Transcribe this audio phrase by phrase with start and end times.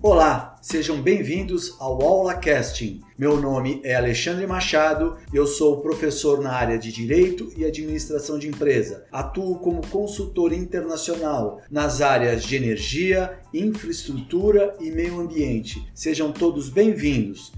[0.00, 3.00] Olá, sejam bem-vindos ao Aula Casting.
[3.18, 8.46] Meu nome é Alexandre Machado, eu sou professor na área de Direito e Administração de
[8.46, 9.04] Empresa.
[9.10, 15.90] Atuo como consultor internacional nas áreas de energia, infraestrutura e meio ambiente.
[15.92, 17.52] Sejam todos bem-vindos.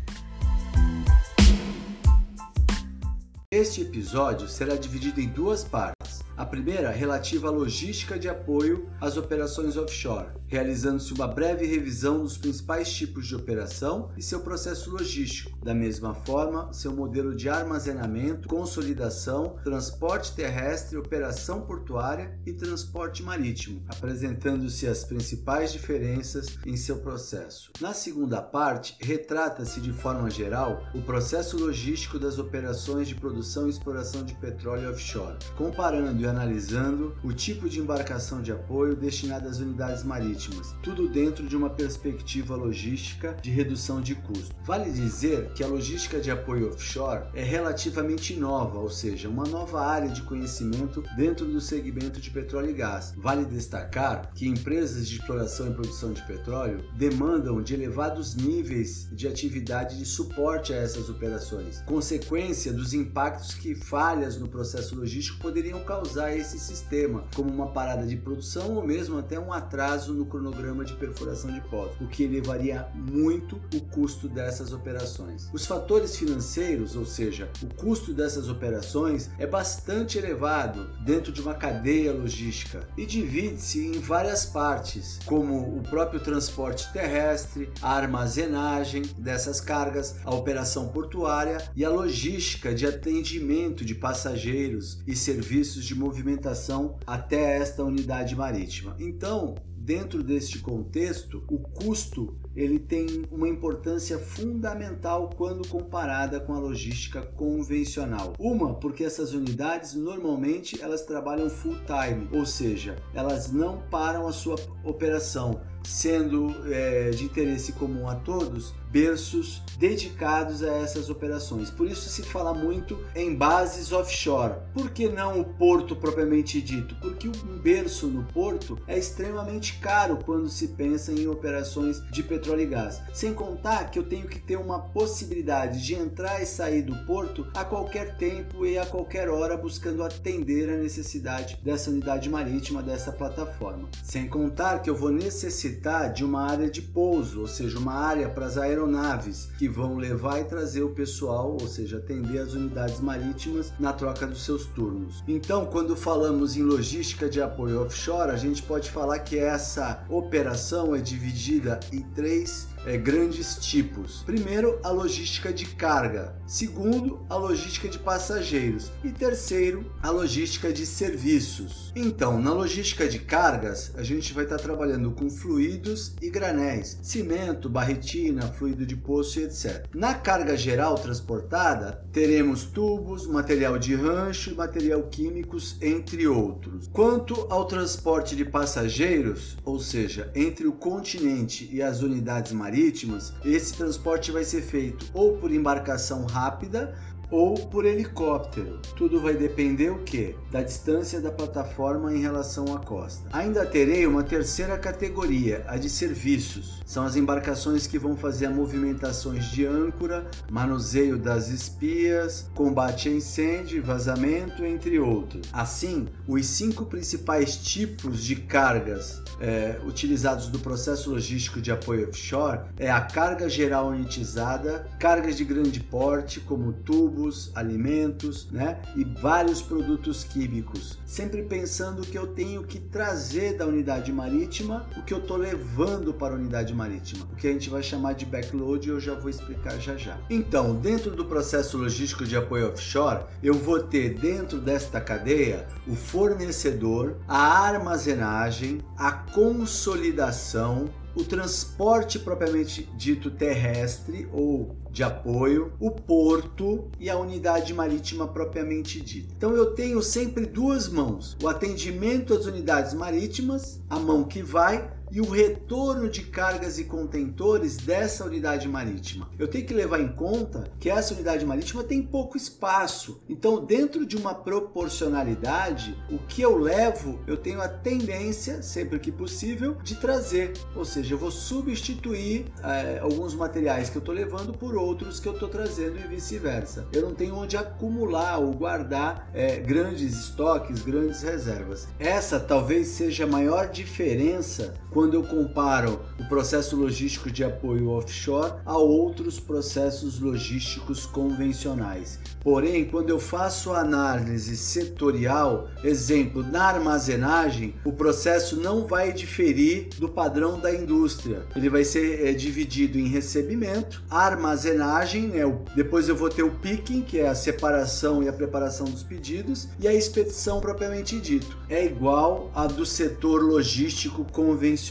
[3.53, 6.21] Este episódio será dividido em duas partes.
[6.39, 12.37] A primeira relativa à logística de apoio às operações offshore realizando-se uma breve revisão dos
[12.37, 15.57] principais tipos de operação e seu processo logístico.
[15.65, 23.83] Da mesma forma, seu modelo de armazenamento, consolidação, transporte terrestre, operação portuária e transporte marítimo,
[23.89, 27.71] apresentando-se as principais diferenças em seu processo.
[27.81, 33.71] Na segunda parte, retrata-se de forma geral o processo logístico das operações de produção e
[33.71, 39.59] exploração de petróleo offshore, comparando e analisando o tipo de embarcação de apoio destinada às
[39.59, 44.55] unidades marítimas marítimas, tudo dentro de uma perspectiva logística de redução de custo.
[44.65, 49.85] Vale dizer que a logística de apoio offshore é relativamente nova, ou seja, uma nova
[49.85, 53.13] área de conhecimento dentro do segmento de petróleo e gás.
[53.17, 59.29] Vale destacar que empresas de exploração e produção de petróleo demandam de elevados níveis de
[59.29, 65.81] atividade de suporte a essas operações, consequência dos impactos que falhas no processo logístico poderiam
[65.81, 70.30] causar a esse sistema, como uma parada de produção ou mesmo até um atraso no
[70.31, 75.51] cronograma de perfuração de poços, o que elevaria muito o custo dessas operações.
[75.53, 81.55] Os fatores financeiros, ou seja, o custo dessas operações, é bastante elevado dentro de uma
[81.55, 89.61] cadeia logística e divide-se em várias partes, como o próprio transporte terrestre, a armazenagem dessas
[89.61, 96.99] cargas, a operação portuária e a logística de atendimento de passageiros e serviços de movimentação
[97.07, 98.95] até esta unidade marítima.
[98.99, 106.59] Então, dentro deste contexto, o custo ele tem uma importância fundamental quando comparada com a
[106.59, 108.35] logística convencional.
[108.39, 114.33] Uma, porque essas unidades normalmente elas trabalham full time, ou seja, elas não param a
[114.33, 121.71] sua operação, sendo é, de interesse comum a todos berços dedicados a essas operações.
[121.71, 124.55] Por isso se fala muito em bases offshore.
[124.75, 126.95] Por que não o porto propriamente dito?
[126.97, 132.63] Porque um berço no porto é extremamente caro quando se pensa em operações de petróleo
[132.63, 133.01] e gás.
[133.15, 137.47] Sem contar que eu tenho que ter uma possibilidade de entrar e sair do porto
[137.55, 143.13] a qualquer tempo e a qualquer hora buscando atender a necessidade dessa unidade marítima, dessa
[143.13, 143.89] plataforma.
[144.03, 148.29] Sem contar que eu vou necessitar de uma área de pouso, ou seja, uma área
[148.29, 152.55] para as aeronaves aeronaves que vão levar e trazer o pessoal, ou seja, atender as
[152.55, 155.23] unidades marítimas na troca dos seus turnos.
[155.29, 160.95] Então, quando falamos em logística de apoio offshore, a gente pode falar que essa operação
[160.95, 164.23] é dividida em três é, grandes tipos.
[164.25, 166.37] Primeiro, a logística de carga.
[166.47, 168.91] Segundo, a logística de passageiros.
[169.05, 171.93] E terceiro, a logística de serviços.
[171.95, 177.69] Então, na logística de cargas, a gente vai estar trabalhando com fluidos e granéis, cimento,
[177.69, 179.87] barretina, fluido de poço e etc.
[179.95, 186.89] Na carga geral transportada, teremos tubos, material de rancho material químicos, entre outros.
[186.93, 193.33] Quanto ao transporte de passageiros, ou seja, entre o continente e as unidades marítimas, marítimas,
[193.45, 196.97] esse transporte vai ser feito ou por embarcação rápida
[197.31, 198.81] ou por helicóptero.
[198.97, 200.35] Tudo vai depender o que?
[200.51, 203.29] Da distância da plataforma em relação à costa.
[203.33, 206.81] Ainda terei uma terceira categoria, a de serviços.
[206.85, 213.81] São as embarcações que vão fazer movimentações de âncora, manuseio das espias, combate a incêndio
[213.81, 215.49] vazamento, entre outros.
[215.53, 222.61] Assim, os cinco principais tipos de cargas é, utilizados do processo logístico de apoio offshore
[222.79, 227.20] é a carga geral unitizada, cargas de grande porte como tubo
[227.55, 228.81] alimentos, né?
[228.97, 230.99] E vários produtos químicos.
[231.05, 236.15] Sempre pensando que eu tenho que trazer da unidade marítima o que eu estou levando
[236.15, 239.15] para a unidade marítima, o que a gente vai chamar de backload e eu já
[239.15, 240.19] vou explicar já já.
[240.31, 245.95] Então, dentro do processo logístico de apoio offshore, eu vou ter dentro desta cadeia o
[245.95, 256.91] fornecedor, a armazenagem, a consolidação, o transporte propriamente dito terrestre ou de apoio, o porto
[256.99, 259.33] e a unidade marítima propriamente dita.
[259.37, 264.91] Então eu tenho sempre duas mãos: o atendimento às unidades marítimas, a mão que vai
[265.11, 269.29] e o retorno de cargas e contentores dessa unidade marítima.
[269.39, 273.21] Eu tenho que levar em conta que essa unidade marítima tem pouco espaço.
[273.29, 279.11] Então, dentro de uma proporcionalidade, o que eu levo, eu tenho a tendência, sempre que
[279.11, 280.53] possível, de trazer.
[280.75, 285.29] Ou seja, eu vou substituir é, alguns materiais que eu estou levando por outros que
[285.29, 286.87] eu estou trazendo e vice-versa.
[286.93, 291.89] Eu não tenho onde acumular ou guardar é, grandes estoques, grandes reservas.
[291.99, 298.53] Essa talvez seja a maior diferença quando eu comparo o processo logístico de apoio offshore
[298.67, 302.19] a outros processos logísticos convencionais.
[302.43, 309.89] Porém, quando eu faço a análise setorial, exemplo, na armazenagem, o processo não vai diferir
[309.99, 311.47] do padrão da indústria.
[311.57, 315.41] Ele vai ser é, dividido em recebimento, armazenagem, né,
[315.75, 319.69] depois eu vou ter o picking, que é a separação e a preparação dos pedidos,
[319.79, 321.57] e a expedição propriamente dito.
[321.71, 324.90] É igual a do setor logístico convencional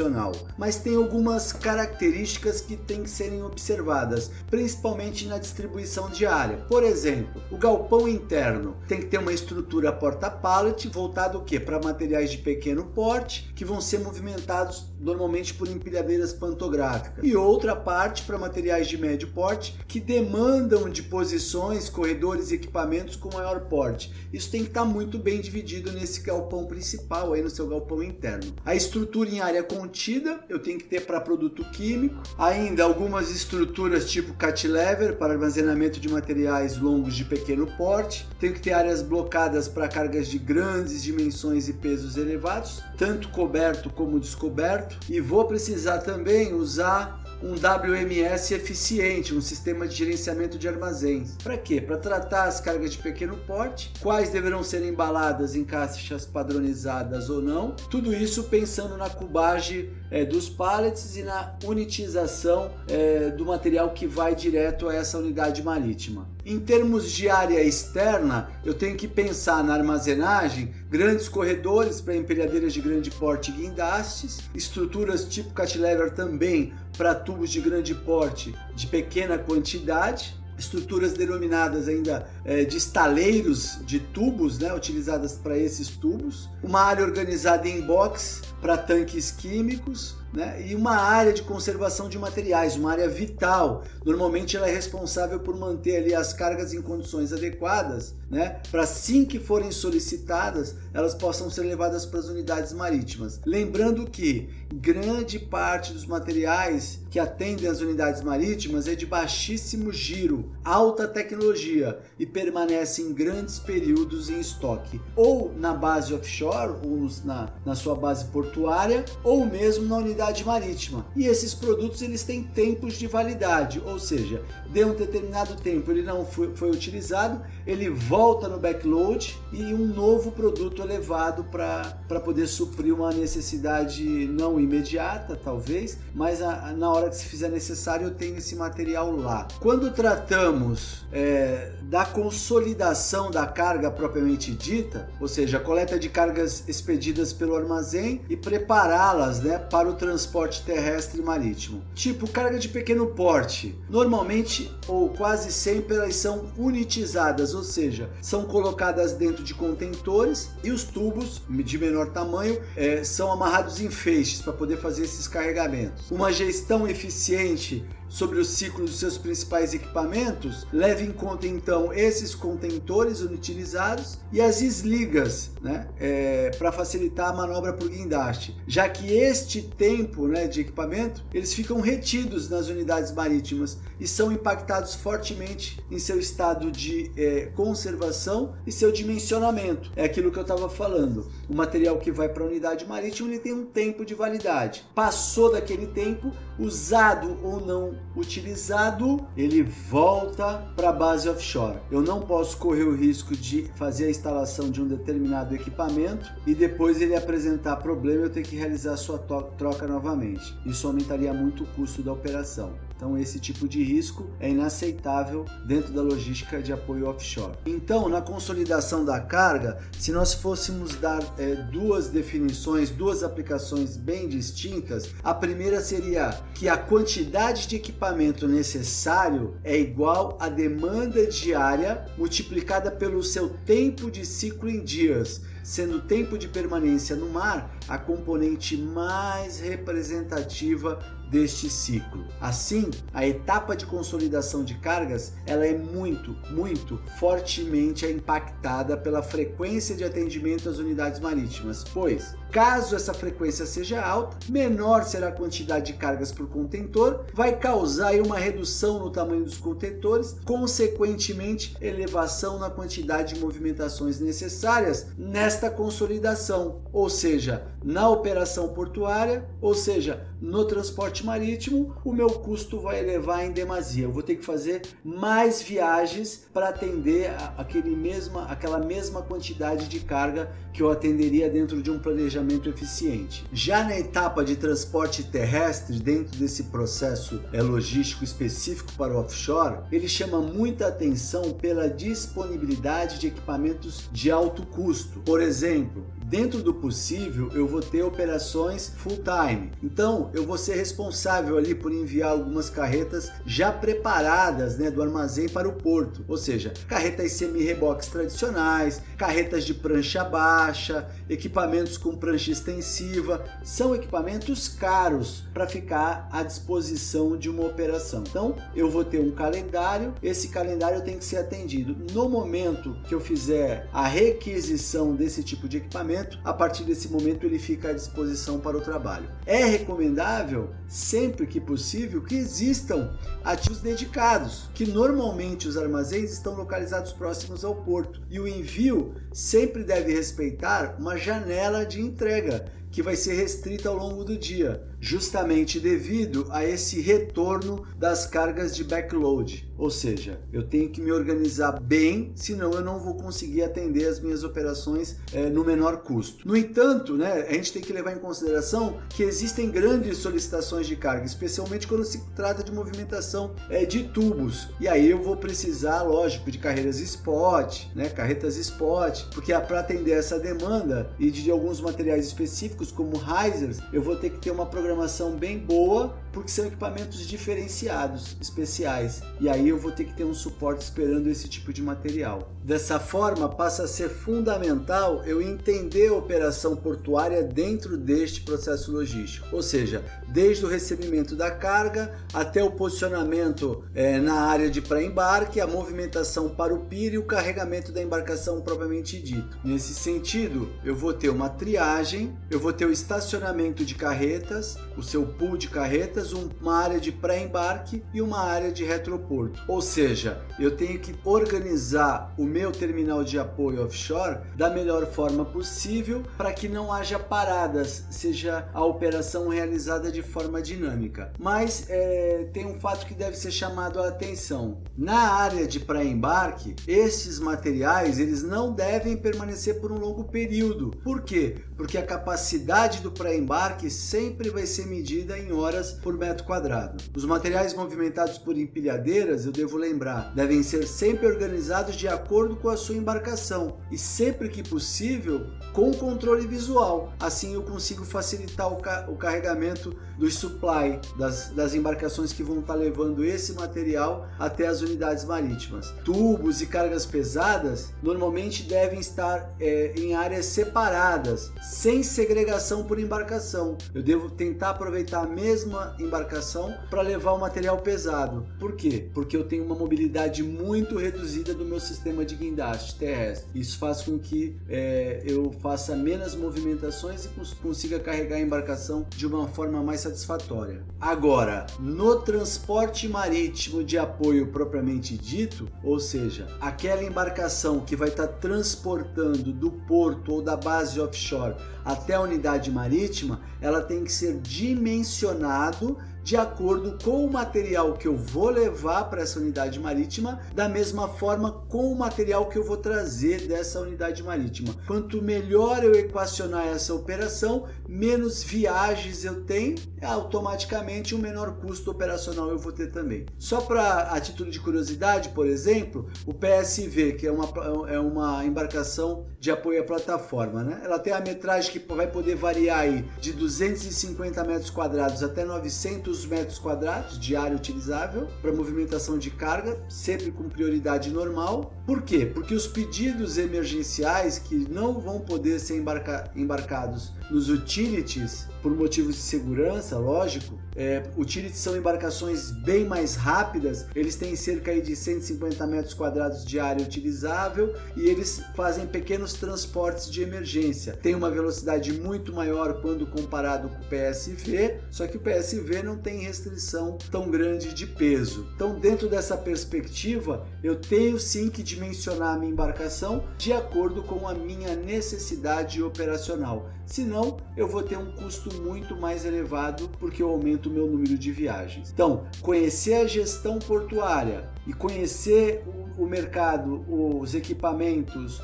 [0.58, 6.58] mas tem algumas características que têm que serem observadas, principalmente na distribuição diária.
[6.68, 11.60] Por exemplo, o galpão interno tem que ter uma estrutura porta-pallet voltado o quê?
[11.60, 17.76] Para materiais de pequeno porte que vão ser movimentados normalmente por empilhadeiras pantográficas, e outra
[17.76, 23.62] parte para materiais de médio porte que demandam de posições, corredores e equipamentos com maior
[23.62, 24.14] porte.
[24.32, 28.04] Isso tem que estar tá muito bem dividido nesse galpão principal, aí no seu galpão
[28.04, 28.54] interno.
[28.66, 34.10] A estrutura em área contida eu tenho que ter para produto químico, ainda algumas estruturas
[34.10, 34.36] tipo
[34.68, 39.88] lever para armazenamento de materiais longos de pequeno porte, tenho que ter áreas blocadas para
[39.88, 44.98] cargas de grandes dimensões e pesos elevados, tanto coberto como descoberto.
[45.10, 51.36] E vou precisar também usar um WMS eficiente, um sistema de gerenciamento de armazéns.
[51.44, 51.80] Para quê?
[51.80, 57.42] Para tratar as cargas de pequeno porte, quais deverão ser embaladas em caixas padronizadas ou
[57.42, 57.72] não.
[57.90, 64.08] Tudo isso pensando na cubagem é, dos pallets e na unitização é, do material que
[64.08, 66.28] vai direto a essa unidade marítima.
[66.50, 72.74] Em termos de área externa, eu tenho que pensar na armazenagem, grandes corredores para empilhadeiras
[72.74, 78.88] de grande porte e guindastes, estruturas tipo cantilever também para tubos de grande porte de
[78.88, 86.50] pequena quantidade, estruturas denominadas ainda é, de estaleiros de tubos, né, utilizadas para esses tubos,
[86.64, 90.64] uma área organizada em box para tanques químicos, né?
[90.68, 93.84] e uma área de conservação de materiais, uma área vital.
[94.06, 98.62] Normalmente ela é responsável por manter ali as cargas em condições adequadas, né?
[98.72, 103.40] para assim que forem solicitadas, elas possam ser levadas para as unidades marítimas.
[103.46, 110.52] Lembrando que grande parte dos materiais que atendem as unidades marítimas é de baixíssimo giro,
[110.64, 117.50] alta tecnologia e permanece em grandes períodos em estoque, ou na base offshore, ou na,
[117.66, 121.06] na sua base portuária, ou mesmo na unidade marítima.
[121.16, 126.02] E esses produtos eles têm tempos de validade, ou seja, de um determinado tempo ele
[126.02, 132.20] não foi, foi utilizado, ele volta no backload e um novo produto é levado para
[132.24, 138.08] poder suprir uma necessidade não imediata, talvez, mas a, na hora que se fizer necessário
[138.08, 139.48] eu tenho esse material lá.
[139.60, 146.64] Quando tratamos é, da consolidação da carga propriamente dita, ou seja, a coleta de cargas
[146.68, 151.84] expedidas pelo armazém e prepará-las né, para o transporte terrestre e marítimo.
[151.94, 153.78] Tipo carga de pequeno porte.
[153.90, 160.72] Normalmente ou quase sempre elas são unitizadas, ou seja, são colocadas dentro de contentores e
[160.72, 166.10] os tubos de menor tamanho é, são amarrados em feixes para poder fazer esses carregamentos.
[166.12, 172.34] Uma gestão eficiente sobre o ciclo dos seus principais equipamentos, leve em conta então esses
[172.34, 179.14] contentores utilizados e as desligas, né, é, para facilitar a manobra por guindaste, já que
[179.14, 185.80] este tempo né, de equipamento eles ficam retidos nas unidades marítimas e são impactados fortemente
[185.92, 189.92] em seu estado de é, conservação e seu dimensionamento.
[189.96, 191.30] É aquilo que eu estava falando.
[191.50, 194.86] O material que vai para a unidade marítima ele tem um tempo de validade.
[194.94, 201.80] Passou daquele tempo, usado ou não utilizado, ele volta para a base offshore.
[201.90, 206.54] Eu não posso correr o risco de fazer a instalação de um determinado equipamento e
[206.54, 210.56] depois ele apresentar problema e eu ter que realizar sua troca novamente.
[210.68, 212.89] Isso aumentaria muito o custo da operação.
[213.00, 217.58] Então, esse tipo de risco é inaceitável dentro da logística de apoio offshore.
[217.66, 224.28] Então, na consolidação da carga, se nós fôssemos dar é, duas definições, duas aplicações bem
[224.28, 232.06] distintas, a primeira seria que a quantidade de equipamento necessário é igual à demanda diária
[232.18, 237.78] multiplicada pelo seu tempo de ciclo em dias sendo o tempo de permanência no mar
[237.88, 242.26] a componente mais representativa deste ciclo.
[242.42, 249.96] Assim, a etapa de consolidação de cargas, ela é muito, muito fortemente impactada pela frequência
[249.96, 255.94] de atendimento às unidades marítimas, pois Caso essa frequência seja alta, menor será a quantidade
[255.94, 262.68] de cargas por contentor, vai causar uma redução no tamanho dos contentores, consequentemente elevação na
[262.68, 271.26] quantidade de movimentações necessárias nesta consolidação, ou seja, na operação portuária, ou seja, no transporte
[271.26, 274.06] marítimo, o meu custo vai elevar em demasia.
[274.06, 280.00] Eu vou ter que fazer mais viagens para atender aquele mesma, aquela mesma quantidade de
[280.00, 283.46] carga que eu atenderia dentro de um planejamento eficiente.
[283.52, 289.82] Já na etapa de transporte terrestre, dentro desse processo é, logístico específico para o offshore,
[289.92, 295.20] ele chama muita atenção pela disponibilidade de equipamentos de alto custo.
[295.22, 299.72] Por exemplo, dentro do possível, eu vou ter operações full time.
[299.82, 305.50] Então, eu vou ser responsável ali por enviar algumas carretas já preparadas, né, do armazém
[305.50, 306.24] para o porto.
[306.28, 314.68] Ou seja, carretas semi-reboques tradicionais, carretas de prancha baixa, equipamentos com prancha extensiva, são equipamentos
[314.68, 318.24] caros para ficar à disposição de uma operação.
[318.28, 323.14] Então, eu vou ter um calendário, esse calendário tem que ser atendido no momento que
[323.14, 327.94] eu fizer a requisição desse tipo de equipamento a partir desse momento ele fica à
[327.94, 329.30] disposição para o trabalho.
[329.46, 337.12] É recomendável, sempre que possível, que existam ativos dedicados, que normalmente os armazéns estão localizados
[337.12, 343.16] próximos ao porto, e o envio sempre deve respeitar uma janela de entrega que vai
[343.16, 349.70] ser restrita ao longo do dia, justamente devido a esse retorno das cargas de backload.
[349.80, 354.20] Ou seja, eu tenho que me organizar bem, senão eu não vou conseguir atender as
[354.20, 356.46] minhas operações é, no menor custo.
[356.46, 360.98] No entanto, né, a gente tem que levar em consideração que existem grandes solicitações de
[360.98, 364.68] carga, especialmente quando se trata de movimentação é, de tubos.
[364.82, 369.80] E aí eu vou precisar, lógico, de carreiras spot, né, carretas spot, porque é para
[369.80, 374.52] atender essa demanda e de alguns materiais específicos como risers, eu vou ter que ter
[374.52, 374.89] uma programação
[375.32, 380.34] bem boa porque são equipamentos diferenciados, especiais, e aí eu vou ter que ter um
[380.34, 382.52] suporte esperando esse tipo de material.
[382.64, 389.48] Dessa forma, passa a ser fundamental eu entender a operação portuária dentro deste processo logístico,
[389.52, 395.60] ou seja, desde o recebimento da carga até o posicionamento é, na área de pré-embarque,
[395.60, 399.58] a movimentação para o pier e o carregamento da embarcação propriamente dito.
[399.64, 405.04] Nesse sentido, eu vou ter uma triagem, eu vou ter o estacionamento de carretas, o
[405.04, 409.62] seu pool de carretas uma área de pré-embarque e uma área de retroporto.
[409.68, 415.46] Ou seja, eu tenho que organizar o meu terminal de apoio offshore da melhor forma
[415.46, 421.32] possível para que não haja paradas, seja a operação realizada de forma dinâmica.
[421.40, 424.82] Mas é, tem um fato que deve ser chamado a atenção.
[424.98, 430.92] Na área de pré-embarque, esses materiais eles não devem permanecer por um longo período.
[431.04, 431.58] Por quê?
[431.76, 437.04] Porque a capacidade do pré-embarque sempre vai ser medida em horas por metro quadrado.
[437.16, 442.70] Os materiais movimentados por empilhadeiras, eu devo lembrar, devem ser sempre organizados de acordo com
[442.70, 447.14] a sua embarcação e sempre que possível com controle visual.
[447.20, 452.60] Assim eu consigo facilitar o, ca o carregamento dos supply das, das embarcações que vão
[452.60, 455.94] estar levando esse material até as unidades marítimas.
[456.04, 463.78] Tubos e cargas pesadas normalmente devem estar é, em áreas separadas, sem segregação por embarcação.
[463.94, 468.46] Eu devo tentar aproveitar a mesma embarcação para levar o material pesado.
[468.60, 469.10] Por quê?
[469.14, 473.60] Porque eu tenho uma mobilidade muito reduzida do meu sistema de guindaste terrestre.
[473.60, 479.26] Isso faz com que é, eu faça menos movimentações e consiga carregar a embarcação de
[479.26, 480.84] uma forma mais satisfatória.
[481.00, 488.28] Agora, no transporte marítimo de apoio propriamente dito, ou seja, aquela embarcação que vai estar
[488.28, 494.12] tá transportando do porto ou da base offshore até a unidade marítima, ela tem que
[494.12, 495.89] ser dimensionado
[496.24, 501.08] de acordo com o material que eu vou levar para essa unidade marítima, da mesma
[501.08, 504.76] forma com o material que eu vou trazer dessa unidade marítima.
[504.86, 512.50] Quanto melhor eu equacionar essa operação, menos viagens eu tenho, automaticamente um menor custo operacional
[512.50, 513.26] eu vou ter também.
[513.38, 517.50] Só para a título de curiosidade, por exemplo, o PSV, que é uma,
[517.90, 520.82] é uma embarcação de apoio à plataforma, né?
[520.84, 526.19] Ela tem a metragem que vai poder variar aí de 250 metros quadrados até 900
[526.26, 531.74] metros quadrados de área utilizável para movimentação de carga, sempre com prioridade normal.
[531.86, 532.26] Por quê?
[532.26, 539.16] Porque os pedidos emergenciais que não vão poder ser embarca embarcados nos utilities por motivos
[539.16, 540.60] de segurança, lógico.
[540.76, 546.60] É, utilities são embarcações bem mais rápidas, eles têm cerca de 150 metros quadrados de
[546.60, 550.94] área utilizável e eles fazem pequenos transportes de emergência.
[550.94, 555.98] Tem uma velocidade muito maior quando comparado com o PSV, só que o PSV não
[556.00, 558.50] tem restrição tão grande de peso.
[558.56, 564.28] Então, dentro dessa perspectiva, eu tenho sim que dimensionar a minha embarcação de acordo com
[564.28, 566.70] a minha necessidade operacional.
[566.86, 571.18] Senão, eu vou ter um custo muito mais elevado porque eu aumento o meu número
[571.18, 571.92] de viagens.
[571.92, 575.64] Então, conhecer a gestão portuária e conhecer
[575.98, 578.42] o, mercado, os equipamentos,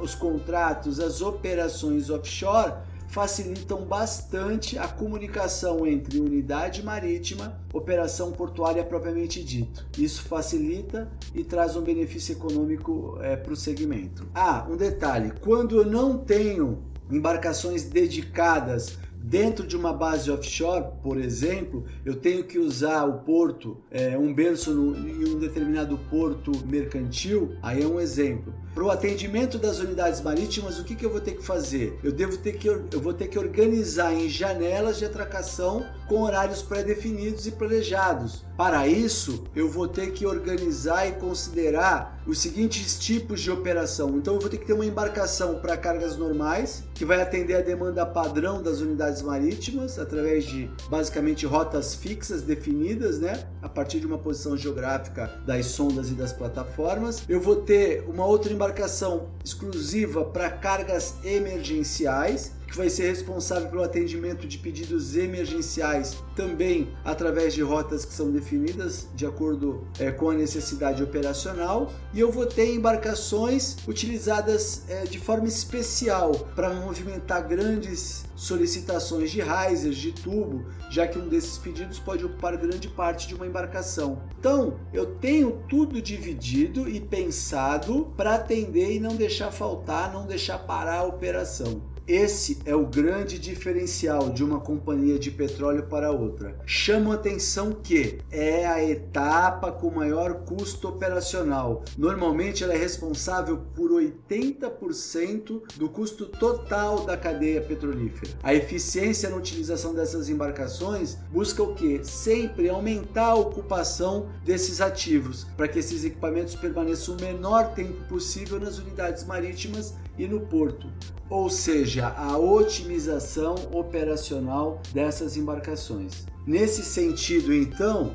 [0.00, 2.74] os contratos, as operações offshore
[3.10, 9.84] facilitam bastante a comunicação entre unidade marítima, operação portuária propriamente dito.
[9.98, 14.28] Isso facilita e traz um benefício econômico é, para o segmento.
[14.32, 21.18] Ah, um detalhe: quando eu não tenho embarcações dedicadas Dentro de uma base offshore, por
[21.18, 26.50] exemplo, eu tenho que usar o porto, é, um berço no, em um determinado porto
[26.66, 28.52] mercantil, aí é um exemplo.
[28.74, 31.98] Para o atendimento das unidades marítimas, o que, que eu vou ter que fazer?
[32.04, 36.62] Eu devo ter que eu vou ter que organizar em janelas de atracação com horários
[36.62, 38.44] pré-definidos e planejados.
[38.56, 44.16] Para isso, eu vou ter que organizar e considerar os seguintes tipos de operação.
[44.18, 47.60] Então, eu vou ter que ter uma embarcação para cargas normais, que vai atender a
[47.60, 54.06] demanda padrão das unidades marítimas através de basicamente rotas fixas definidas, né, a partir de
[54.06, 57.22] uma posição geográfica das sondas e das plataformas.
[57.28, 63.82] Eu vou ter uma outra embarcação exclusiva para cargas emergenciais, que vai ser responsável pelo
[63.82, 70.30] atendimento de pedidos emergenciais também através de rotas que são definidas de acordo é, com
[70.30, 71.92] a necessidade operacional.
[72.14, 79.42] E eu vou ter embarcações utilizadas é, de forma especial para movimentar grandes solicitações de
[79.42, 84.22] risers, de tubo, já que um desses pedidos pode ocupar grande parte de uma embarcação.
[84.38, 90.58] Então, eu tenho tudo dividido e pensado para atender e não deixar faltar, não deixar
[90.58, 91.82] parar a operação.
[92.10, 96.58] Esse é o grande diferencial de uma companhia de petróleo para outra.
[96.66, 101.84] Chamo atenção que é a etapa com maior custo operacional.
[101.96, 108.36] Normalmente ela é responsável por 80% do custo total da cadeia petrolífera.
[108.42, 112.02] A eficiência na utilização dessas embarcações busca o que?
[112.02, 118.58] Sempre aumentar a ocupação desses ativos, para que esses equipamentos permaneçam o menor tempo possível
[118.58, 120.86] nas unidades marítimas e no porto,
[121.30, 126.26] ou seja, a otimização operacional dessas embarcações.
[126.46, 128.14] Nesse sentido, então,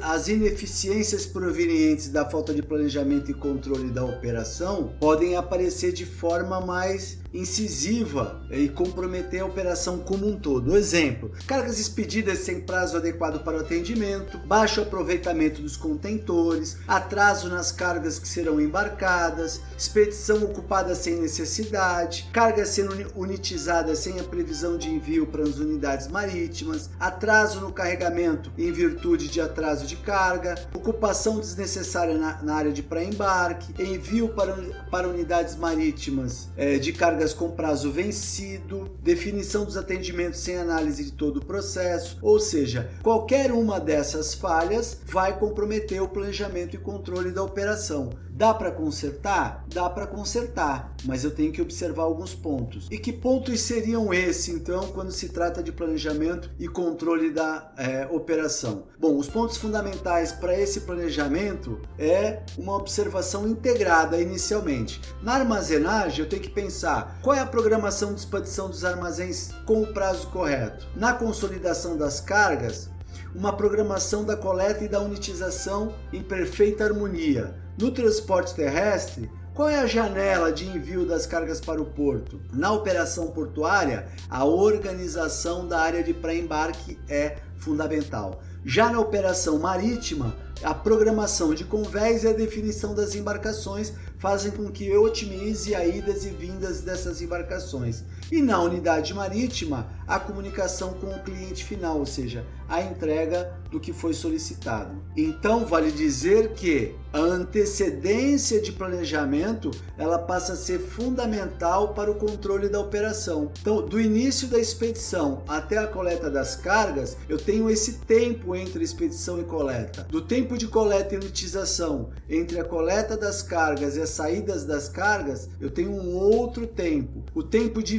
[0.00, 6.60] as ineficiências provenientes da falta de planejamento e controle da operação podem aparecer de forma
[6.60, 10.76] mais incisiva e comprometer a operação como um todo.
[10.76, 17.72] Exemplo: cargas expedidas sem prazo adequado para o atendimento, baixo aproveitamento dos contentores, atraso nas
[17.72, 24.88] cargas que serão embarcadas, expedição ocupada sem necessidade, cargas sendo unitizadas sem a previsão de
[24.88, 31.38] envio para as unidades marítimas, atraso no carregamento em virtude de atraso de carga, ocupação
[31.38, 34.54] desnecessária na, na área de pré-embarque, envio para,
[34.90, 41.12] para unidades marítimas é, de cargas com prazo vencido, definição dos atendimentos sem análise de
[41.12, 47.30] todo o processo, ou seja, qualquer uma dessas falhas vai comprometer o planejamento e controle
[47.30, 48.10] da operação.
[48.30, 49.64] Dá para consertar?
[49.72, 52.88] Dá para consertar, mas eu tenho que observar alguns pontos.
[52.90, 58.06] E que pontos seriam esses, então, quando se trata de planejamento e controle da é,
[58.10, 58.86] operação?
[58.98, 65.00] Bom, os pontos fundamentais para esse planejamento é uma observação integrada inicialmente.
[65.22, 69.82] Na armazenagem, eu tenho que pensar qual é a programação de expedição dos armazéns com
[69.82, 70.86] o prazo correto.
[70.96, 72.90] Na consolidação das cargas,
[73.34, 79.78] uma programação da coleta e da unitização em perfeita harmonia no transporte terrestre, Qual é
[79.78, 82.40] a janela de envio das cargas para o porto?
[82.52, 88.42] Na operação portuária, a organização da área de pré-embarque é fundamental.
[88.64, 94.72] Já na operação marítima, a programação de convés e a definição das embarcações fazem com
[94.72, 98.02] que eu otimize a idas e vindas dessas embarcações.
[98.30, 103.80] E na unidade marítima, a comunicação com o cliente final, ou seja, a entrega do
[103.80, 105.02] que foi solicitado.
[105.16, 112.14] Então, vale dizer que a antecedência de planejamento, ela passa a ser fundamental para o
[112.14, 113.50] controle da operação.
[113.60, 118.82] Então, do início da expedição até a coleta das cargas, eu tenho esse tempo entre
[118.82, 120.06] expedição e coleta.
[120.08, 124.88] Do tempo de coleta e utilização, entre a coleta das cargas e as saídas das
[124.88, 127.24] cargas, eu tenho um outro tempo.
[127.34, 127.98] O tempo de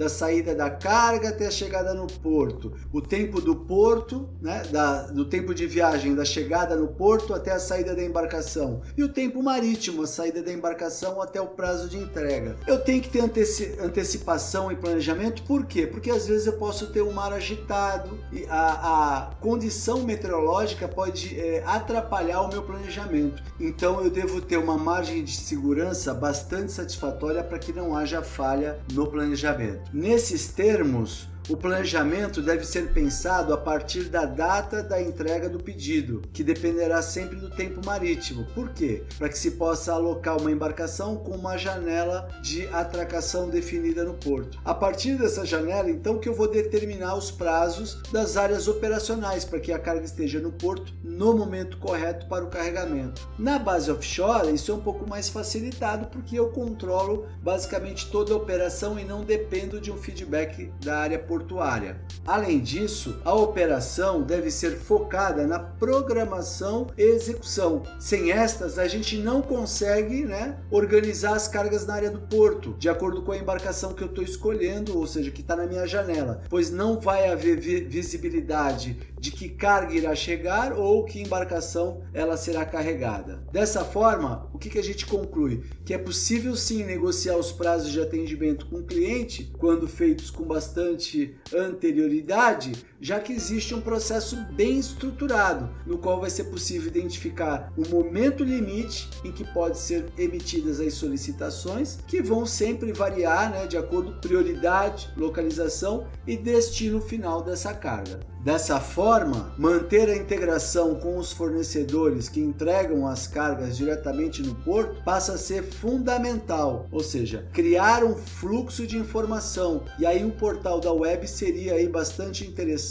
[0.00, 5.02] da saída da carga até a chegada no porto, o tempo do porto, né, da,
[5.02, 9.10] do tempo de viagem da chegada no porto até a saída da embarcação e o
[9.10, 12.56] tempo marítimo, a saída da embarcação até o prazo de entrega.
[12.66, 15.86] Eu tenho que ter anteci antecipação e planejamento, por quê?
[15.86, 21.38] Porque às vezes eu posso ter um mar agitado e a, a condição meteorológica pode
[21.38, 23.42] é, atrapalhar o meu planejamento.
[23.60, 28.69] Então eu devo ter uma margem de segurança bastante satisfatória para que não haja falha
[28.92, 29.90] no planejamento.
[29.92, 36.22] Nesses termos, o planejamento deve ser pensado a partir da data da entrega do pedido,
[36.32, 38.46] que dependerá sempre do tempo marítimo.
[38.54, 39.02] Por quê?
[39.18, 44.60] Para que se possa alocar uma embarcação com uma janela de atracação definida no porto.
[44.64, 49.58] A partir dessa janela, então, que eu vou determinar os prazos das áreas operacionais para
[49.58, 53.28] que a carga esteja no porto no momento correto para o carregamento.
[53.36, 58.36] Na base offshore, isso é um pouco mais facilitado porque eu controlo basicamente toda a
[58.36, 61.96] operação e não dependo de um feedback da área portuária portuária.
[62.26, 67.82] Além disso, a operação deve ser focada na programação e execução.
[67.98, 72.88] Sem estas, a gente não consegue né, organizar as cargas na área do porto, de
[72.88, 76.42] acordo com a embarcação que eu estou escolhendo, ou seja, que está na minha janela,
[76.48, 82.64] pois não vai haver visibilidade de que carga irá chegar ou que embarcação ela será
[82.64, 83.44] carregada.
[83.52, 85.62] Dessa forma, o que, que a gente conclui?
[85.84, 90.44] Que é possível sim negociar os prazos de atendimento com o cliente quando feitos com
[90.44, 97.72] bastante anterioridade, já que existe um processo bem estruturado, no qual vai ser possível identificar
[97.76, 103.66] o momento limite em que pode ser emitidas as solicitações, que vão sempre variar né,
[103.66, 108.20] de acordo com prioridade, localização e destino final dessa carga.
[108.42, 115.02] Dessa forma, manter a integração com os fornecedores que entregam as cargas diretamente no porto
[115.04, 119.84] passa a ser fundamental, ou seja, criar um fluxo de informação.
[119.98, 122.89] E aí o portal da web seria aí bastante interessante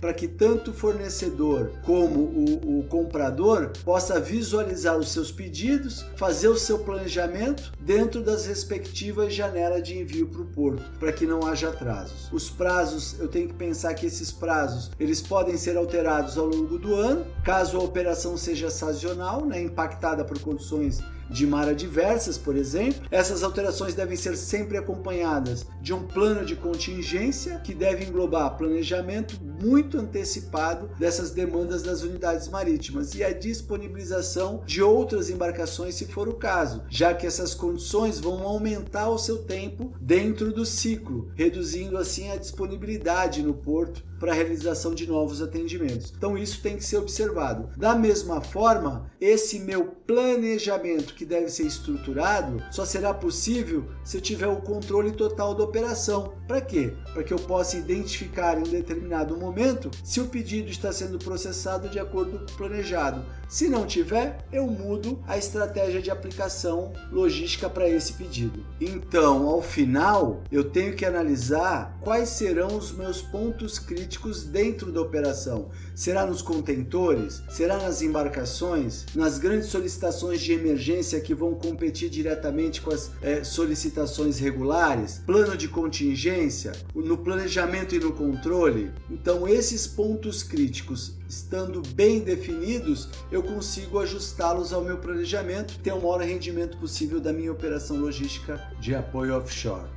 [0.00, 6.48] para que tanto o fornecedor como o, o comprador possa visualizar os seus pedidos, fazer
[6.48, 11.46] o seu planejamento dentro das respectivas janelas de envio para o porto, para que não
[11.46, 12.28] haja atrasos.
[12.32, 16.78] Os prazos, eu tenho que pensar que esses prazos eles podem ser alterados ao longo
[16.78, 22.56] do ano, caso a operação seja sazonal, né, impactada por condições de mar adversas, por
[22.56, 23.02] exemplo.
[23.10, 29.38] Essas alterações devem ser sempre acompanhadas de um plano de contingência que deve englobar planejamento
[29.42, 36.28] muito antecipado dessas demandas das unidades marítimas e a disponibilização de outras embarcações se for
[36.28, 41.96] o caso, já que essas condições vão aumentar o seu tempo dentro do ciclo, reduzindo
[41.96, 46.10] assim a disponibilidade no porto para a realização de novos atendimentos.
[46.16, 47.68] Então isso tem que ser observado.
[47.76, 54.22] Da mesma forma, esse meu planejamento que deve ser estruturado só será possível se eu
[54.22, 56.32] tiver o controle total da operação.
[56.48, 56.94] Para quê?
[57.12, 61.98] Para que eu possa identificar em determinado momento se o pedido está sendo processado de
[61.98, 63.22] acordo com o planejado.
[63.46, 68.64] Se não tiver, eu mudo a estratégia de aplicação logística para esse pedido.
[68.80, 74.13] Então, ao final, eu tenho que analisar quais serão os meus pontos críticos
[74.44, 75.70] dentro da operação.
[75.94, 77.42] Será nos contentores?
[77.48, 79.06] Será nas embarcações?
[79.14, 85.22] Nas grandes solicitações de emergência que vão competir diretamente com as é, solicitações regulares?
[85.26, 86.72] Plano de contingência?
[86.94, 88.90] No planejamento e no controle?
[89.10, 96.00] Então, esses pontos críticos estando bem definidos, eu consigo ajustá-los ao meu planejamento, ter o
[96.00, 99.93] maior rendimento possível da minha operação logística de apoio offshore.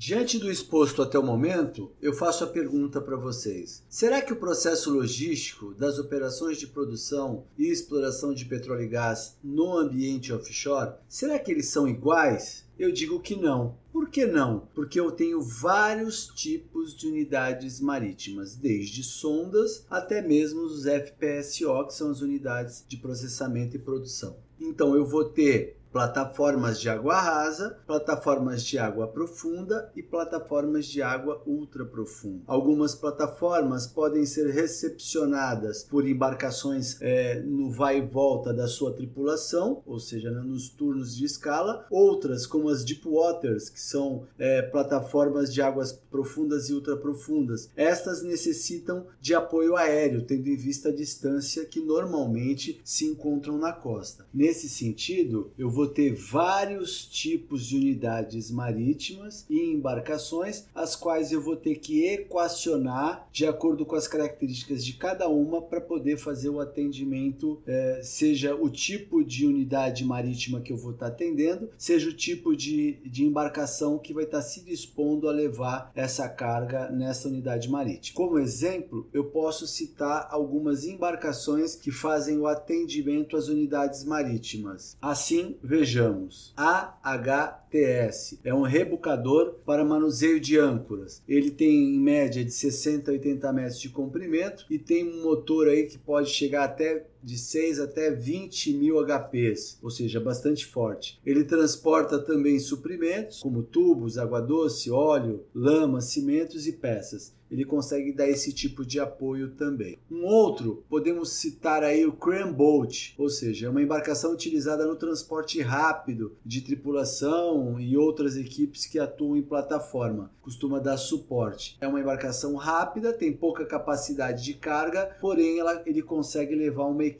[0.00, 4.36] Diante do exposto até o momento, eu faço a pergunta para vocês: será que o
[4.36, 10.92] processo logístico das operações de produção e exploração de petróleo e gás no ambiente offshore,
[11.08, 12.64] será que eles são iguais?
[12.78, 13.76] Eu digo que não.
[13.92, 14.68] Por que não?
[14.72, 21.94] Porque eu tenho vários tipos de unidades marítimas, desde sondas até mesmo os FPSO, que
[21.94, 24.36] são as unidades de processamento e produção.
[24.60, 31.02] Então eu vou ter plataformas de água rasa, plataformas de água profunda e plataformas de
[31.02, 32.44] água ultra profunda.
[32.46, 39.82] Algumas plataformas podem ser recepcionadas por embarcações é, no vai e volta da sua tripulação,
[39.84, 41.84] ou seja, né, nos turnos de escala.
[41.90, 47.70] Outras, como as deep waters, que são é, plataformas de águas profundas e ultra profundas,
[47.74, 53.72] estas necessitam de apoio aéreo, tendo em vista a distância que normalmente se encontram na
[53.72, 54.24] costa.
[54.32, 61.40] Nesse sentido, eu vou ter vários tipos de unidades marítimas e embarcações, as quais eu
[61.40, 66.48] vou ter que equacionar de acordo com as características de cada uma para poder fazer
[66.48, 71.68] o atendimento, é, seja o tipo de unidade marítima que eu vou estar tá atendendo,
[71.76, 76.28] seja o tipo de, de embarcação que vai estar tá se dispondo a levar essa
[76.28, 78.16] carga nessa unidade marítima.
[78.16, 84.96] Como exemplo, eu posso citar algumas embarcações que fazem o atendimento às unidades marítimas.
[85.00, 91.22] Assim, vejamos, AHTS é um rebocador para manuseio de âncoras.
[91.28, 95.68] Ele tem em média de 60 a 80 metros de comprimento e tem um motor
[95.68, 101.20] aí que pode chegar até de 6 até 20 mil HPs, ou seja, bastante forte.
[101.26, 107.36] Ele transporta também suprimentos, como tubos, água doce, óleo, lama, cimentos e peças.
[107.50, 109.98] Ele consegue dar esse tipo de apoio também.
[110.10, 114.96] Um outro, podemos citar aí o Cram Boat, ou seja, é uma embarcação utilizada no
[114.96, 120.30] transporte rápido de tripulação e outras equipes que atuam em plataforma.
[120.42, 121.76] Costuma dar suporte.
[121.80, 127.04] É uma embarcação rápida, tem pouca capacidade de carga, porém ela, ele consegue levar uma
[127.04, 127.17] equipe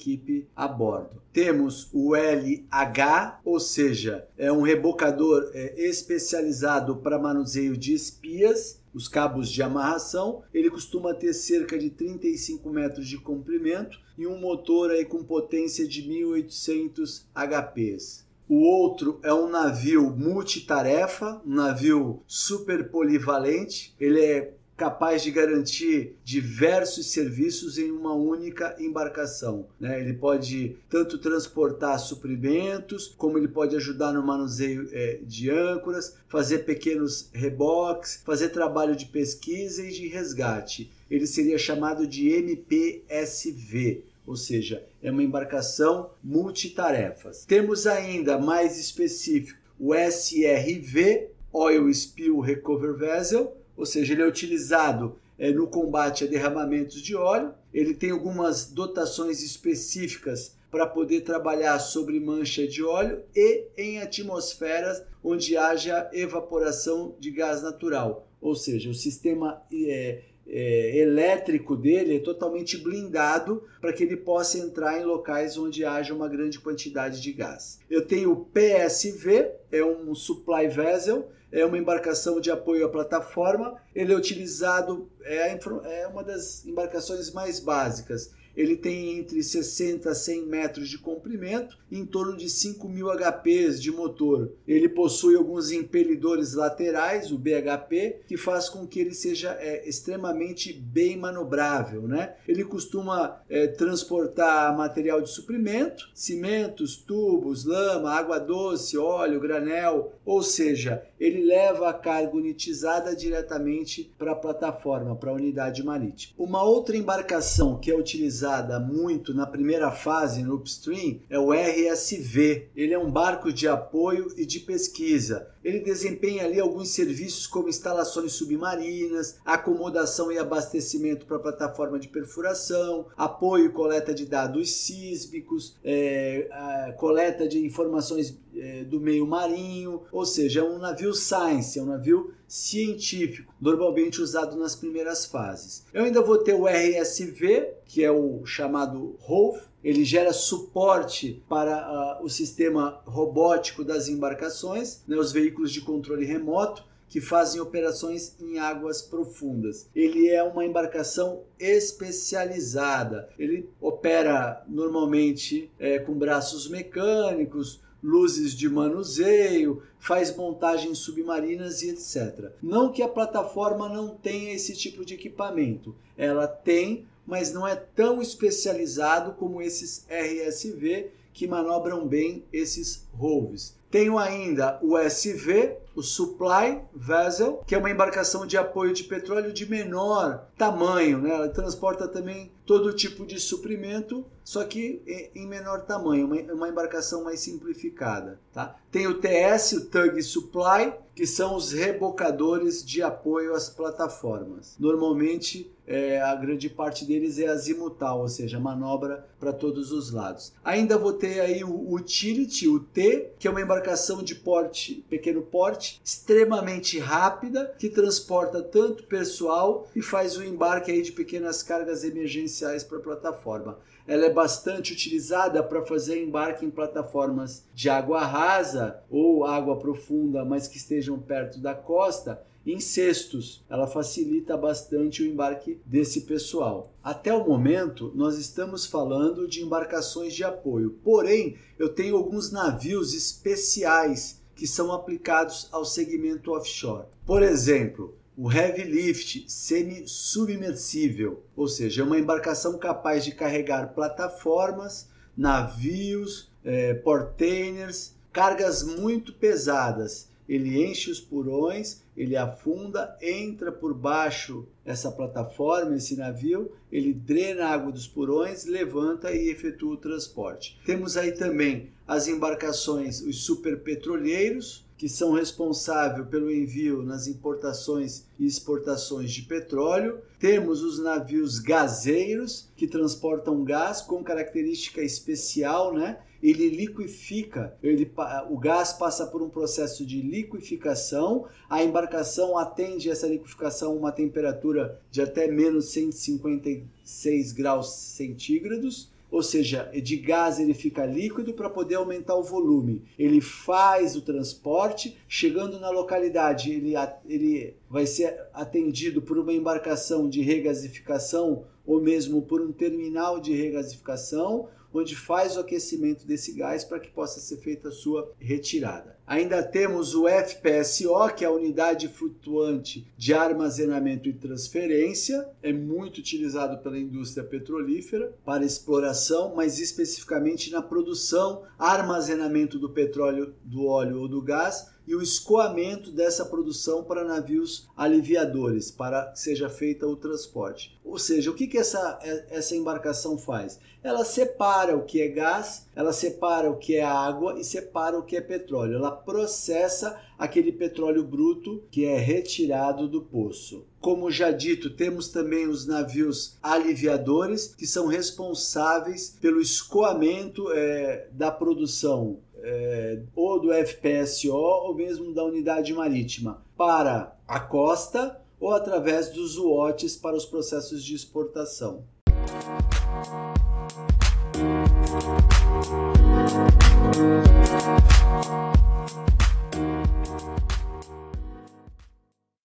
[0.55, 1.23] a bordo.
[1.33, 9.07] Temos o LH, ou seja, é um rebocador é, especializado para manuseio de espias os
[9.07, 14.91] cabos de amarração, ele costuma ter cerca de 35 metros de comprimento e um motor
[14.91, 18.27] aí com potência de 1800 HPs.
[18.49, 23.95] O outro é um navio multitarefa, um navio super polivalente.
[24.01, 29.67] Ele é capaz de garantir diversos serviços em uma única embarcação.
[29.79, 30.01] Né?
[30.01, 36.61] Ele pode tanto transportar suprimentos, como ele pode ajudar no manuseio é, de âncoras, fazer
[36.61, 40.93] pequenos reboques, fazer trabalho de pesquisa e de resgate.
[41.11, 47.45] Ele seria chamado de MPSV, ou seja, é uma embarcação multitarefas.
[47.45, 55.17] Temos ainda mais específico o SRV, Oil Spill Recover Vessel, ou seja, ele é utilizado
[55.39, 57.55] é, no combate a derramamentos de óleo.
[57.73, 65.03] Ele tem algumas dotações específicas para poder trabalhar sobre mancha de óleo e em atmosferas
[65.23, 68.29] onde haja evaporação de gás natural.
[68.41, 74.59] Ou seja, o sistema é, é, elétrico dele é totalmente blindado para que ele possa
[74.59, 77.79] entrar em locais onde haja uma grande quantidade de gás.
[77.89, 83.77] Eu tenho o PSV, é um supply vessel, é uma embarcação de apoio à plataforma.
[83.95, 85.59] Ele é utilizado, é,
[86.03, 91.79] é uma das embarcações mais básicas ele tem entre 60 a 100 metros de comprimento
[91.93, 94.51] em torno de 5 mil HPs de motor.
[94.67, 100.73] Ele possui alguns impelidores laterais, o BHP, que faz com que ele seja é, extremamente
[100.73, 102.03] bem manobrável.
[102.03, 102.35] Né?
[102.49, 110.43] Ele costuma é, transportar material de suprimento, cimentos, tubos, lama, água doce, óleo, granel, ou
[110.43, 116.35] seja, ele leva a carga unitizada diretamente para a plataforma, para a unidade marítima.
[116.37, 122.69] Uma outra embarcação que é utilizada muito na primeira fase no upstream é o RSV.
[122.77, 125.49] Ele é um barco de apoio e de pesquisa.
[125.65, 132.09] Ele desempenha ali alguns serviços como instalações submarinas, acomodação e abastecimento para a plataforma de
[132.09, 140.03] perfuração, apoio e coleta de dados sísmicos, é, coleta de informações é, do meio marinho,
[140.13, 145.85] ou seja, é um navio science, é um navio científico, normalmente usado nas primeiras fases.
[145.93, 152.19] Eu ainda vou ter o RSV, que é o chamado ROV, ele gera suporte para
[152.21, 158.37] uh, o sistema robótico das embarcações, né, os veículos de controle remoto, que fazem operações
[158.39, 159.89] em águas profundas.
[159.95, 163.29] Ele é uma embarcação especializada.
[163.39, 172.53] Ele opera normalmente é, com braços mecânicos, luzes de manuseio, faz montagens submarinas e etc.
[172.63, 177.77] Não que a plataforma não tenha esse tipo de equipamento, ela tem, mas não é
[177.77, 183.77] tão especializado como esses RSV que manobram bem esses roves.
[183.91, 189.53] Tenho ainda o SV, o Supply Vessel, que é uma embarcação de apoio de petróleo
[189.53, 191.31] de menor tamanho, né?
[191.31, 195.03] Ela transporta também todo tipo de suprimento, só que
[195.35, 198.39] em menor tamanho, uma, embarcação mais simplificada.
[198.53, 198.77] Tá?
[198.91, 204.77] Tem o TS, o Tug Supply, que são os rebocadores de apoio às plataformas.
[204.79, 210.53] Normalmente, é, a grande parte deles é azimutal, ou seja, manobra para todos os lados.
[210.63, 215.41] Ainda vou ter aí o Utility, o T, que é uma embarcação de porte, pequeno
[215.41, 222.05] porte, extremamente rápida, que transporta tanto pessoal e faz o embarque aí de pequenas cargas
[222.05, 223.79] emergenciais para a plataforma.
[224.07, 230.45] Ela é bastante utilizada para fazer embarque em plataformas de água rasa ou água profunda,
[230.45, 233.65] mas que estejam perto da costa, em cestos.
[233.69, 236.93] Ela facilita bastante o embarque desse pessoal.
[237.03, 243.15] Até o momento, nós estamos falando de embarcações de apoio, porém, eu tenho alguns navios
[243.15, 247.07] especiais que são aplicados ao segmento offshore.
[247.25, 255.09] Por exemplo, o Heavy Lift semi-submersível, ou seja, é uma embarcação capaz de carregar plataformas,
[255.37, 260.29] navios, é, portainers, cargas muito pesadas.
[260.49, 267.67] Ele enche os purões, ele afunda, entra por baixo essa plataforma, esse navio, ele drena
[267.67, 270.81] a água dos purões, levanta e efetua o transporte.
[270.85, 278.47] Temos aí também as embarcações, os superpetroleiros, que são responsáveis pelo envio nas importações e
[278.47, 280.21] exportações de petróleo.
[280.41, 286.19] Temos os navios gazeiros, que transportam gás com característica especial, né?
[286.43, 288.11] Ele liquifica, ele,
[288.49, 294.13] o gás passa por um processo de liquificação, a embarcação atende essa liquificação a uma
[294.13, 301.69] temperatura de até menos 156 graus centígrados ou seja, de gás ele fica líquido para
[301.69, 303.03] poder aumentar o volume.
[303.19, 306.95] Ele faz o transporte, chegando na localidade, ele,
[307.27, 313.55] ele vai ser atendido por uma embarcação de regasificação ou mesmo por um terminal de
[313.55, 319.18] regasificação, onde faz o aquecimento desse gás para que possa ser feita a sua retirada.
[319.29, 326.17] Ainda temos o FPSO, que é a unidade flutuante de armazenamento e transferência, é muito
[326.17, 334.23] utilizado pela indústria petrolífera para exploração, mas especificamente na produção, armazenamento do petróleo, do óleo
[334.23, 340.07] ou do gás e o escoamento dessa produção para navios aliviadores, para que seja feita
[340.07, 340.95] o transporte.
[341.03, 342.19] Ou seja, o que, que essa,
[342.51, 343.81] essa embarcação faz?
[344.03, 348.23] Ela separa o que é gás, ela separa o que é água e separa o
[348.23, 348.97] que é petróleo.
[348.97, 353.87] Ela processa aquele petróleo bruto que é retirado do poço.
[354.01, 361.51] Como já dito, temos também os navios aliviadores, que são responsáveis pelo escoamento é, da
[361.51, 369.31] produção é, ou do FPSO ou mesmo da unidade marítima para a costa ou através
[369.31, 372.05] dos UOTs para os processos de exportação.